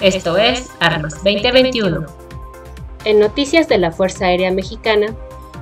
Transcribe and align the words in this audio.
Esto 0.00 0.38
es 0.38 0.70
Armas 0.80 1.12
2021. 1.22 2.06
En 3.04 3.20
noticias 3.20 3.68
de 3.68 3.76
la 3.76 3.92
Fuerza 3.92 4.24
Aérea 4.24 4.50
Mexicana, 4.50 5.14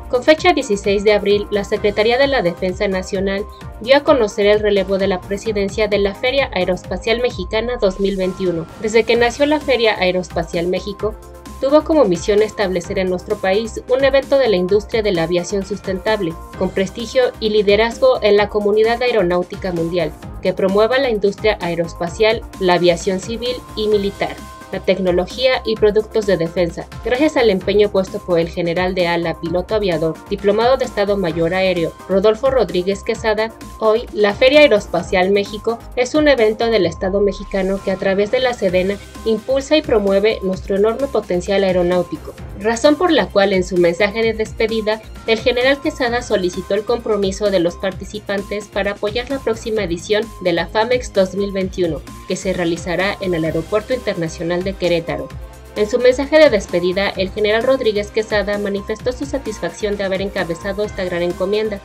con 0.08 0.22
fecha 0.22 0.52
16 0.52 1.02
de 1.02 1.12
abril, 1.12 1.48
la 1.50 1.64
Secretaría 1.64 2.18
de 2.18 2.28
la 2.28 2.40
Defensa 2.40 2.86
Nacional 2.86 3.44
dio 3.80 3.96
a 3.96 4.04
conocer 4.04 4.46
el 4.46 4.60
relevo 4.60 4.96
de 4.96 5.08
la 5.08 5.20
presidencia 5.20 5.88
de 5.88 5.98
la 5.98 6.14
Feria 6.14 6.50
Aeroespacial 6.54 7.20
Mexicana 7.20 7.78
2021. 7.80 8.64
Desde 8.80 9.02
que 9.02 9.16
nació 9.16 9.44
la 9.44 9.58
Feria 9.58 9.96
Aeroespacial 9.98 10.68
México, 10.68 11.16
tuvo 11.60 11.82
como 11.82 12.04
misión 12.04 12.40
establecer 12.40 13.00
en 13.00 13.10
nuestro 13.10 13.36
país 13.38 13.82
un 13.88 14.04
evento 14.04 14.38
de 14.38 14.48
la 14.48 14.56
industria 14.56 15.02
de 15.02 15.10
la 15.10 15.24
aviación 15.24 15.66
sustentable, 15.66 16.32
con 16.60 16.70
prestigio 16.70 17.24
y 17.40 17.50
liderazgo 17.50 18.22
en 18.22 18.36
la 18.36 18.48
comunidad 18.48 19.02
aeronáutica 19.02 19.72
mundial, 19.72 20.12
que 20.40 20.52
promueva 20.52 20.98
la 20.98 21.10
industria 21.10 21.58
aeroespacial, 21.60 22.42
la 22.60 22.74
aviación 22.74 23.20
civil 23.20 23.56
y 23.76 23.88
militar 23.88 24.36
la 24.72 24.80
tecnología 24.80 25.62
y 25.64 25.76
productos 25.76 26.26
de 26.26 26.36
defensa. 26.36 26.86
Gracias 27.04 27.36
al 27.36 27.50
empeño 27.50 27.90
puesto 27.90 28.18
por 28.18 28.38
el 28.38 28.48
general 28.48 28.94
de 28.94 29.06
ala, 29.06 29.40
piloto 29.40 29.74
aviador, 29.74 30.14
diplomado 30.28 30.76
de 30.76 30.84
Estado 30.84 31.16
Mayor 31.16 31.54
Aéreo, 31.54 31.92
Rodolfo 32.08 32.50
Rodríguez 32.50 33.02
Quesada, 33.02 33.52
hoy 33.80 34.06
la 34.12 34.34
Feria 34.34 34.60
Aeroespacial 34.60 35.30
México 35.30 35.78
es 35.96 36.14
un 36.14 36.28
evento 36.28 36.66
del 36.66 36.86
Estado 36.86 37.20
mexicano 37.20 37.80
que 37.84 37.90
a 37.90 37.96
través 37.96 38.30
de 38.30 38.40
la 38.40 38.54
Sedena 38.54 38.96
impulsa 39.24 39.76
y 39.76 39.82
promueve 39.82 40.38
nuestro 40.42 40.76
enorme 40.76 41.06
potencial 41.06 41.64
aeronáutico, 41.64 42.34
razón 42.60 42.96
por 42.96 43.12
la 43.12 43.26
cual 43.26 43.52
en 43.52 43.64
su 43.64 43.76
mensaje 43.76 44.22
de 44.22 44.32
despedida, 44.32 45.00
el 45.26 45.38
general 45.38 45.80
Quesada 45.80 46.22
solicitó 46.22 46.74
el 46.74 46.84
compromiso 46.84 47.50
de 47.50 47.60
los 47.60 47.76
participantes 47.76 48.66
para 48.66 48.92
apoyar 48.92 49.30
la 49.30 49.38
próxima 49.38 49.84
edición 49.84 50.24
de 50.42 50.52
la 50.52 50.66
FAMEX 50.66 51.12
2021, 51.12 52.00
que 52.26 52.36
se 52.36 52.52
realizará 52.52 53.16
en 53.20 53.34
el 53.34 53.44
Aeropuerto 53.44 53.94
Internacional 53.94 54.57
de 54.64 54.74
Querétaro. 54.74 55.28
En 55.76 55.88
su 55.88 55.98
mensaje 55.98 56.38
de 56.38 56.50
despedida, 56.50 57.08
el 57.10 57.30
general 57.30 57.62
Rodríguez 57.62 58.10
Quesada 58.10 58.58
manifestó 58.58 59.12
su 59.12 59.26
satisfacción 59.26 59.96
de 59.96 60.04
haber 60.04 60.22
encabezado 60.22 60.82
esta 60.84 61.04
gran 61.04 61.22
encomienda, 61.22 61.80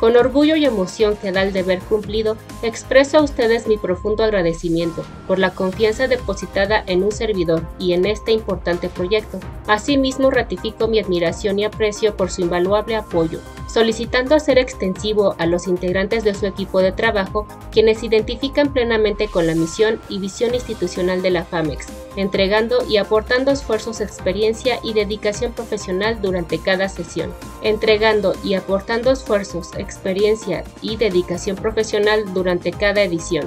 con 0.00 0.16
orgullo 0.16 0.56
y 0.56 0.64
emoción 0.64 1.16
que 1.16 1.32
da 1.32 1.42
el 1.42 1.52
deber 1.52 1.80
cumplido, 1.80 2.36
expreso 2.62 3.18
a 3.18 3.22
ustedes 3.22 3.66
mi 3.66 3.76
profundo 3.76 4.22
agradecimiento 4.22 5.04
por 5.26 5.38
la 5.38 5.50
confianza 5.50 6.06
depositada 6.06 6.82
en 6.86 7.02
un 7.02 7.12
servidor 7.12 7.66
y 7.78 7.92
en 7.92 8.06
este 8.06 8.32
importante 8.32 8.88
proyecto. 8.88 9.40
Asimismo, 9.66 10.30
ratifico 10.30 10.86
mi 10.86 11.00
admiración 11.00 11.58
y 11.58 11.64
aprecio 11.64 12.16
por 12.16 12.30
su 12.30 12.42
invaluable 12.42 12.96
apoyo, 12.96 13.40
solicitando 13.68 14.40
ser 14.40 14.58
extensivo 14.58 15.36
a 15.38 15.46
los 15.46 15.68
integrantes 15.68 16.24
de 16.24 16.34
su 16.34 16.46
equipo 16.46 16.80
de 16.80 16.90
trabajo, 16.90 17.46
quienes 17.70 18.02
identifican 18.02 18.72
plenamente 18.72 19.28
con 19.28 19.46
la 19.46 19.54
misión 19.54 20.00
y 20.08 20.18
visión 20.18 20.54
institucional 20.54 21.22
de 21.22 21.30
la 21.30 21.44
FAMEX, 21.44 21.86
entregando 22.16 22.84
y 22.88 22.96
aportando 22.96 23.52
esfuerzos, 23.52 24.00
experiencia 24.00 24.80
y 24.82 24.94
dedicación 24.94 25.52
profesional 25.52 26.20
durante 26.20 26.58
cada 26.58 26.88
sesión. 26.88 27.32
Entregando 27.62 28.34
y 28.42 28.54
aportando 28.54 29.12
esfuerzos, 29.12 29.70
experiencia 29.76 30.64
y 30.80 30.96
dedicación 30.96 31.56
profesional 31.56 32.24
durante 32.32 32.72
cada 32.72 33.02
edición. 33.02 33.46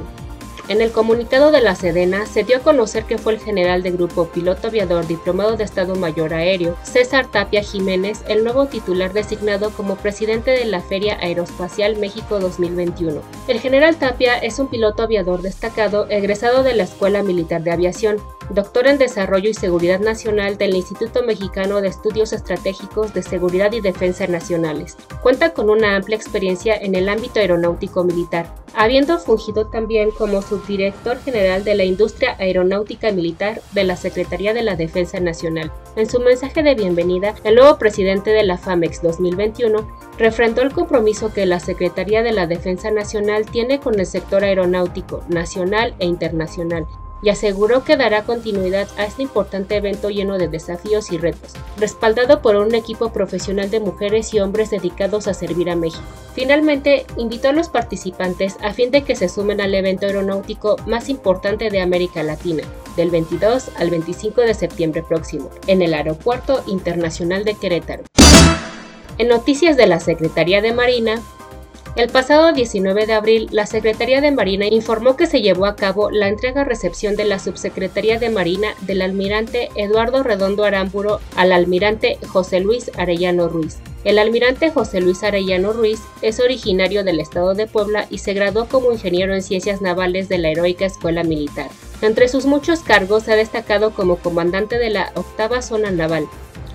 En 0.71 0.79
el 0.79 0.93
comunicado 0.93 1.51
de 1.51 1.59
la 1.59 1.75
Sedena 1.75 2.25
se 2.25 2.45
dio 2.45 2.55
a 2.55 2.61
conocer 2.61 3.03
que 3.03 3.17
fue 3.17 3.33
el 3.33 3.41
general 3.41 3.83
de 3.83 3.91
grupo 3.91 4.27
piloto 4.27 4.69
aviador 4.69 5.05
diplomado 5.05 5.57
de 5.57 5.65
Estado 5.65 5.97
Mayor 5.97 6.33
Aéreo, 6.33 6.77
César 6.83 7.29
Tapia 7.29 7.61
Jiménez, 7.61 8.23
el 8.29 8.45
nuevo 8.45 8.67
titular 8.67 9.11
designado 9.11 9.71
como 9.71 9.97
presidente 9.97 10.51
de 10.51 10.63
la 10.63 10.79
Feria 10.79 11.17
Aeroespacial 11.19 11.97
México 11.97 12.39
2021. 12.39 13.21
El 13.49 13.59
general 13.59 13.97
Tapia 13.97 14.37
es 14.37 14.59
un 14.59 14.69
piloto 14.69 15.03
aviador 15.03 15.41
destacado 15.41 16.07
egresado 16.07 16.63
de 16.63 16.73
la 16.73 16.83
Escuela 16.83 17.21
Militar 17.21 17.63
de 17.63 17.71
Aviación, 17.71 18.21
doctor 18.53 18.87
en 18.87 18.97
Desarrollo 18.97 19.49
y 19.49 19.53
Seguridad 19.53 19.99
Nacional 19.99 20.57
del 20.57 20.75
Instituto 20.75 21.23
Mexicano 21.23 21.81
de 21.81 21.87
Estudios 21.87 22.33
Estratégicos 22.33 23.13
de 23.13 23.23
Seguridad 23.23 23.71
y 23.71 23.81
Defensa 23.81 24.27
Nacionales. 24.27 24.97
Cuenta 25.21 25.53
con 25.53 25.69
una 25.69 25.95
amplia 25.95 26.17
experiencia 26.17 26.75
en 26.75 26.95
el 26.95 27.07
ámbito 27.07 27.39
aeronáutico 27.39 28.03
militar, 28.03 28.53
habiendo 28.73 29.19
fungido 29.19 29.67
también 29.67 30.11
como 30.11 30.41
subdirector 30.41 31.19
general 31.19 31.63
de 31.63 31.75
la 31.75 31.83
industria 31.83 32.35
aeronáutica 32.39 33.11
militar 33.11 33.61
de 33.73 33.83
la 33.83 33.95
Secretaría 33.95 34.53
de 34.53 34.63
la 34.63 34.75
Defensa 34.75 35.19
Nacional. 35.19 35.71
En 35.95 36.09
su 36.09 36.19
mensaje 36.19 36.63
de 36.63 36.75
bienvenida, 36.75 37.35
el 37.43 37.55
nuevo 37.55 37.77
presidente 37.77 38.31
de 38.31 38.43
la 38.43 38.57
FAMEX 38.57 39.01
2021 39.01 39.87
refrendó 40.17 40.61
el 40.61 40.71
compromiso 40.71 41.33
que 41.33 41.45
la 41.45 41.59
Secretaría 41.59 42.23
de 42.23 42.33
la 42.33 42.47
Defensa 42.47 42.91
Nacional 42.91 43.45
tiene 43.45 43.79
con 43.79 43.99
el 43.99 44.05
sector 44.05 44.43
aeronáutico 44.43 45.23
nacional 45.29 45.95
e 45.99 46.05
internacional 46.05 46.87
y 47.21 47.29
aseguró 47.29 47.83
que 47.83 47.97
dará 47.97 48.23
continuidad 48.23 48.87
a 48.97 49.05
este 49.05 49.23
importante 49.23 49.75
evento 49.75 50.09
lleno 50.09 50.37
de 50.37 50.47
desafíos 50.47 51.11
y 51.11 51.17
retos, 51.17 51.53
respaldado 51.77 52.41
por 52.41 52.55
un 52.55 52.73
equipo 52.75 53.13
profesional 53.13 53.69
de 53.69 53.79
mujeres 53.79 54.33
y 54.33 54.39
hombres 54.39 54.69
dedicados 54.69 55.27
a 55.27 55.33
servir 55.33 55.69
a 55.69 55.75
México. 55.75 56.03
Finalmente, 56.33 57.05
invitó 57.17 57.49
a 57.49 57.53
los 57.53 57.69
participantes 57.69 58.55
a 58.61 58.73
fin 58.73 58.91
de 58.91 59.03
que 59.03 59.15
se 59.15 59.29
sumen 59.29 59.61
al 59.61 59.73
evento 59.73 60.05
aeronáutico 60.05 60.77
más 60.87 61.09
importante 61.09 61.69
de 61.69 61.81
América 61.81 62.23
Latina, 62.23 62.63
del 62.95 63.09
22 63.09 63.69
al 63.77 63.89
25 63.89 64.41
de 64.41 64.53
septiembre 64.53 65.03
próximo, 65.03 65.49
en 65.67 65.81
el 65.81 65.93
Aeropuerto 65.93 66.63
Internacional 66.67 67.43
de 67.43 67.55
Querétaro. 67.55 68.03
En 69.17 69.27
noticias 69.27 69.77
de 69.77 69.87
la 69.87 69.99
Secretaría 69.99 70.61
de 70.61 70.73
Marina, 70.73 71.21
el 71.97 72.07
pasado 72.09 72.53
19 72.53 73.05
de 73.05 73.13
abril, 73.13 73.49
la 73.51 73.65
Secretaría 73.65 74.21
de 74.21 74.31
Marina 74.31 74.65
informó 74.65 75.17
que 75.17 75.27
se 75.27 75.41
llevó 75.41 75.65
a 75.65 75.75
cabo 75.75 76.09
la 76.09 76.29
entrega-recepción 76.29 77.17
de 77.17 77.25
la 77.25 77.37
Subsecretaría 77.37 78.17
de 78.17 78.29
Marina 78.29 78.69
del 78.81 79.01
almirante 79.01 79.69
Eduardo 79.75 80.23
Redondo 80.23 80.63
Aramburo 80.63 81.19
al 81.35 81.51
almirante 81.51 82.17
José 82.27 82.61
Luis 82.61 82.91
Arellano 82.97 83.49
Ruiz. 83.49 83.79
El 84.05 84.19
almirante 84.19 84.71
José 84.71 85.01
Luis 85.01 85.21
Arellano 85.23 85.73
Ruiz 85.73 85.99
es 86.21 86.39
originario 86.39 87.03
del 87.03 87.19
estado 87.19 87.55
de 87.55 87.67
Puebla 87.67 88.07
y 88.09 88.19
se 88.19 88.33
graduó 88.33 88.67
como 88.67 88.93
ingeniero 88.93 89.35
en 89.35 89.43
ciencias 89.43 89.81
navales 89.81 90.29
de 90.29 90.37
la 90.37 90.49
Heroica 90.49 90.85
Escuela 90.85 91.23
Militar. 91.23 91.69
Entre 92.01 92.29
sus 92.29 92.45
muchos 92.45 92.79
cargos 92.79 93.27
ha 93.27 93.35
destacado 93.35 93.91
como 93.91 94.15
comandante 94.15 94.79
de 94.79 94.89
la 94.89 95.11
octava 95.15 95.61
zona 95.61 95.91
naval, 95.91 96.27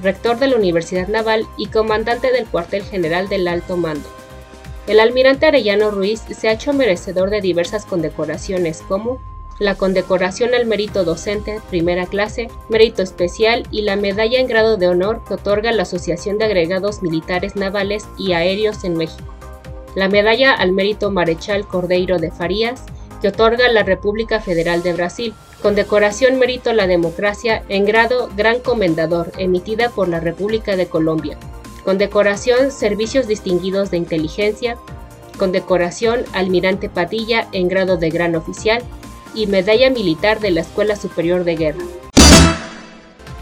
rector 0.03 0.39
de 0.39 0.49
la 0.49 0.57
Universidad 0.57 1.09
Naval 1.09 1.47
y 1.57 1.67
comandante 1.67 2.31
del 2.33 2.47
cuartel 2.47 2.85
general 2.85 3.29
del 3.29 3.49
Alto 3.49 3.77
Mando. 3.77 4.09
El 4.87 5.01
almirante 5.01 5.47
Arellano 5.47 5.91
Ruiz 5.91 6.21
se 6.21 6.49
ha 6.49 6.53
hecho 6.53 6.73
merecedor 6.73 7.31
de 7.31 7.41
diversas 7.41 7.85
condecoraciones 7.85 8.83
como 8.87 9.19
la 9.59 9.75
condecoración 9.75 10.55
al 10.55 10.67
mérito 10.67 11.03
docente 11.03 11.61
primera 11.71 12.07
clase, 12.07 12.49
mérito 12.69 13.03
especial 13.03 13.67
y 13.73 13.83
la 13.83 13.97
medalla 13.97 14.39
en 14.39 14.47
grado 14.47 14.77
de 14.77 14.87
honor 14.87 15.23
que 15.27 15.35
otorga 15.35 15.73
la 15.73 15.83
Asociación 15.83 16.39
de 16.39 16.45
Agregados 16.45 17.03
Militares 17.03 17.57
Navales 17.57 18.07
y 18.19 18.35
Aéreos 18.35 18.85
en 18.85 18.97
México, 18.97 19.35
la 19.97 20.09
medalla 20.09 20.53
al 20.53 20.73
mérito 20.73 21.11
Marechal 21.11 21.67
Cordeiro 21.67 22.19
de 22.19 22.31
Farías 22.31 22.85
que 23.21 23.29
otorga 23.29 23.69
la 23.69 23.83
República 23.83 24.41
Federal 24.41 24.83
de 24.83 24.93
Brasil, 24.93 25.35
condecoración 25.63 26.39
mérito 26.39 26.71
a 26.71 26.75
la 26.75 26.87
democracia 26.87 27.65
en 27.69 27.87
grado 27.87 28.29
Gran 28.37 28.61
Comendador 28.61 29.33
emitida 29.39 29.89
por 29.89 30.07
la 30.07 30.21
República 30.21 30.77
de 30.77 30.87
Colombia, 30.87 31.39
Condecoración 31.87 32.73
Servicios 32.73 33.29
Distinguidos 33.29 33.93
de 33.93 33.97
Inteligencia, 33.97 34.77
Condecoración 35.39 36.25
Almirante 36.33 36.89
Padilla 36.89 37.47
en 37.53 37.69
grado 37.69 37.97
de 37.97 38.11
Gran 38.11 38.35
Oficial 38.35 38.83
y 39.37 39.47
Medalla 39.47 39.89
Militar 39.89 40.41
de 40.41 40.51
la 40.51 40.63
Escuela 40.63 40.97
Superior 40.97 41.45
de 41.45 41.55
Guerra. 41.55 41.85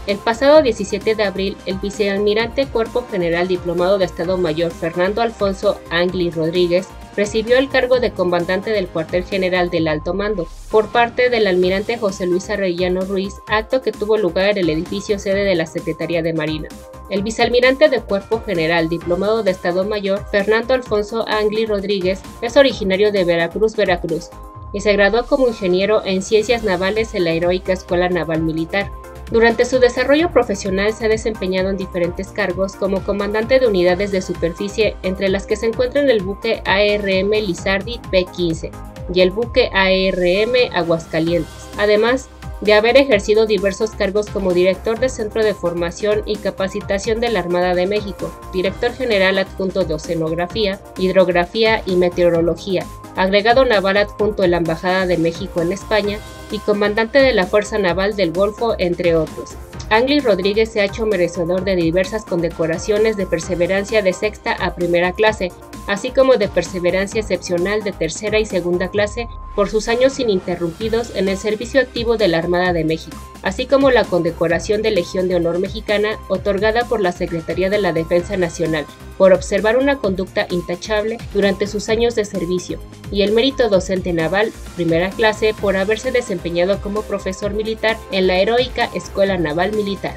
El 0.05 0.19
pasado 0.19 0.61
17 0.61 1.15
de 1.15 1.23
abril, 1.23 1.57
el 1.65 1.79
vicealmirante 1.79 2.67
Cuerpo 2.67 3.03
General 3.09 3.47
Diplomado 3.47 3.97
de 3.97 4.05
Estado 4.05 4.37
Mayor 4.37 4.71
Fernando 4.71 5.23
Alfonso 5.23 5.79
Angli 5.89 6.29
Rodríguez 6.29 6.87
recibió 7.15 7.57
el 7.57 7.69
cargo 7.69 7.99
de 7.99 8.11
comandante 8.11 8.71
del 8.71 8.87
cuartel 8.87 9.23
general 9.23 9.69
del 9.69 9.87
Alto 9.87 10.13
Mando 10.13 10.47
por 10.69 10.89
parte 10.91 11.29
del 11.29 11.47
almirante 11.47 11.97
José 11.97 12.25
Luis 12.25 12.49
Arrellano 12.49 13.01
Ruiz, 13.01 13.35
acto 13.47 13.81
que 13.81 13.91
tuvo 13.91 14.17
lugar 14.17 14.51
en 14.51 14.57
el 14.57 14.69
edificio 14.69 15.19
sede 15.19 15.43
de 15.43 15.55
la 15.55 15.65
Secretaría 15.65 16.21
de 16.21 16.33
Marina. 16.33 16.67
El 17.09 17.23
vicealmirante 17.23 17.89
de 17.89 18.01
Cuerpo 18.01 18.41
General 18.43 18.89
Diplomado 18.89 19.43
de 19.43 19.51
Estado 19.51 19.85
Mayor, 19.85 20.25
Fernando 20.31 20.73
Alfonso 20.73 21.25
Angli 21.27 21.65
Rodríguez, 21.65 22.21
es 22.41 22.57
originario 22.57 23.11
de 23.11 23.23
Veracruz, 23.23 23.75
Veracruz, 23.75 24.29
y 24.73 24.81
se 24.81 24.93
graduó 24.93 25.25
como 25.25 25.47
ingeniero 25.47 26.03
en 26.03 26.21
Ciencias 26.21 26.63
Navales 26.63 27.13
en 27.13 27.23
la 27.23 27.31
Heroica 27.31 27.73
Escuela 27.73 28.09
Naval 28.09 28.41
Militar. 28.41 28.91
Durante 29.31 29.65
su 29.65 29.79
desarrollo 29.79 30.31
profesional 30.31 30.93
se 30.93 31.05
ha 31.05 31.09
desempeñado 31.09 31.69
en 31.69 31.77
diferentes 31.77 32.27
cargos 32.27 32.75
como 32.75 33.03
comandante 33.03 33.59
de 33.59 33.67
unidades 33.67 34.11
de 34.11 34.21
superficie, 34.21 34.95
entre 35.01 35.29
las 35.29 35.47
que 35.47 35.55
se 35.55 35.65
encuentran 35.65 36.09
el 36.09 36.21
buque 36.21 36.61
ARM 36.65 37.31
Lizardi 37.31 37.99
P-15 38.11 38.69
y 39.13 39.21
el 39.21 39.31
buque 39.31 39.69
ARM 39.73 40.53
Aguascalientes. 40.73 41.67
Además, 41.77 42.29
de 42.61 42.73
haber 42.73 42.97
ejercido 42.97 43.45
diversos 43.45 43.91
cargos 43.91 44.27
como 44.27 44.53
director 44.53 44.99
de 44.99 45.09
Centro 45.09 45.43
de 45.43 45.53
Formación 45.53 46.21
y 46.25 46.37
Capacitación 46.37 47.19
de 47.19 47.29
la 47.29 47.39
Armada 47.39 47.73
de 47.73 47.85
México, 47.87 48.31
director 48.53 48.93
general 48.93 49.37
adjunto 49.37 49.83
de 49.83 49.95
Oceanografía, 49.95 50.79
Hidrografía 50.97 51.81
y 51.85 51.95
Meteorología, 51.95 52.85
agregado 53.15 53.65
naval 53.65 53.97
adjunto 53.97 54.43
en 54.43 54.51
la 54.51 54.57
Embajada 54.57 55.05
de 55.05 55.17
México 55.17 55.61
en 55.61 55.71
España 55.71 56.19
y 56.51 56.59
comandante 56.59 57.19
de 57.19 57.33
la 57.33 57.45
Fuerza 57.45 57.77
Naval 57.77 58.15
del 58.15 58.31
Golfo, 58.31 58.75
entre 58.77 59.15
otros. 59.15 59.55
Angli 59.89 60.19
Rodríguez 60.19 60.71
se 60.71 60.81
ha 60.81 60.85
hecho 60.85 61.05
merecedor 61.05 61.63
de 61.63 61.75
diversas 61.75 62.25
condecoraciones 62.25 63.17
de 63.17 63.27
perseverancia 63.27 64.01
de 64.01 64.13
sexta 64.13 64.53
a 64.53 64.73
primera 64.73 65.11
clase, 65.11 65.51
así 65.87 66.11
como 66.11 66.37
de 66.37 66.47
perseverancia 66.47 67.21
excepcional 67.21 67.83
de 67.83 67.91
tercera 67.91 68.39
y 68.39 68.45
segunda 68.45 68.89
clase 68.89 69.27
por 69.55 69.69
sus 69.69 69.87
años 69.87 70.19
ininterrumpidos 70.19 71.15
en 71.15 71.29
el 71.29 71.37
servicio 71.37 71.81
activo 71.81 72.17
de 72.17 72.27
la 72.27 72.37
Armada 72.37 72.73
de 72.73 72.83
México, 72.83 73.17
así 73.41 73.65
como 73.65 73.89
la 73.89 74.03
condecoración 74.03 74.81
de 74.81 74.91
Legión 74.91 75.27
de 75.27 75.35
Honor 75.35 75.59
Mexicana 75.59 76.19
otorgada 76.27 76.85
por 76.85 77.01
la 77.01 77.11
Secretaría 77.11 77.69
de 77.69 77.79
la 77.79 77.93
Defensa 77.93 78.37
Nacional 78.37 78.85
por 79.17 79.33
observar 79.33 79.77
una 79.77 79.97
conducta 79.97 80.45
intachable 80.49 81.17
durante 81.33 81.67
sus 81.67 81.89
años 81.89 82.15
de 82.15 82.25
servicio, 82.25 82.79
y 83.11 83.21
el 83.21 83.31
mérito 83.31 83.69
docente 83.69 84.11
naval 84.13 84.51
primera 84.75 85.09
clase 85.09 85.53
por 85.59 85.77
haberse 85.77 86.11
desempeñado 86.11 86.81
como 86.81 87.01
profesor 87.03 87.53
militar 87.53 87.97
en 88.11 88.27
la 88.27 88.37
heroica 88.37 88.89
Escuela 88.93 89.37
Naval 89.37 89.71
Militar. 89.71 90.15